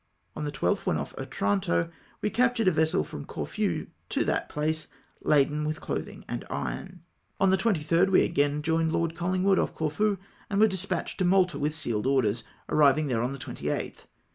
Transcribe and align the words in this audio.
On 0.35 0.45
the 0.45 0.51
12th, 0.51 0.87
when 0.87 0.97
ofi" 0.97 1.15
Otranto, 1.19 1.91
we 2.23 2.31
captured 2.31 2.67
a 2.67 2.71
vessel 2.71 3.03
from 3.03 3.23
Corfu 3.23 3.85
to 4.09 4.25
that 4.25 4.49
place, 4.49 4.87
laden 5.21 5.63
with 5.63 5.79
clothino; 5.79 6.23
and 6.27 6.43
iron. 6.49 7.03
On 7.39 7.51
the 7.51 7.55
23rd 7.57 8.09
we 8.09 8.27
agam 8.27 8.63
joined 8.63 8.91
Lord 8.91 9.13
CoUingwood 9.13 9.59
off 9.61 9.75
Corfu, 9.75 10.17
and 10.49 10.59
were 10.59 10.65
dispatched 10.65 11.19
to 11.19 11.25
Malta 11.25 11.59
with 11.59 11.75
sealed 11.75 12.07
orders, 12.07 12.43
arriving 12.67 13.09
there 13.09 13.21
on 13.21 13.31
the 13.31 13.37
28th. 13.37 14.05